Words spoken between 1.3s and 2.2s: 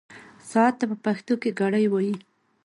کې ګړۍ وايي.